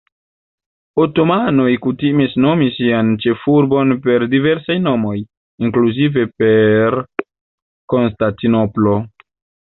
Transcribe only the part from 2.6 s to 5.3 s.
sian ĉefurbon per diversaj nomoj,